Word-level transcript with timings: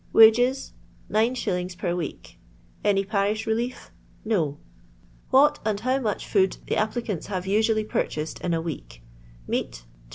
Wages 0.13 0.73
f— 1.05 1.11
Nine 1.11 1.35
shillings 1.35 1.75
per 1.75 1.95
week. 1.95 2.39
Any 2.83 3.05
parish 3.05 3.45
relief 3.45 3.91
1— 4.23 4.29
No. 4.35 4.57
What 5.29 5.59
and 5.63 5.79
how 5.79 5.99
much 5.99 6.25
food 6.25 6.57
the 6.65 6.75
applicants 6.75 7.27
Aaw 7.27 7.45
usually 7.45 7.83
purchased 7.83 8.41
in 8.41 8.55
a 8.55 8.63
veel: 8.63 8.81
Meat^ 9.47 9.83
2s. 9.83 9.83